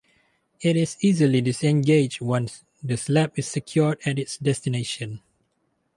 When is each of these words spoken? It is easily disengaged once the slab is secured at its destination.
It 0.61 0.75
is 0.77 0.97
easily 1.01 1.41
disengaged 1.41 2.21
once 2.21 2.63
the 2.81 2.97
slab 2.97 3.33
is 3.37 3.45
secured 3.45 3.99
at 4.03 4.17
its 4.17 4.35
destination. 4.39 5.21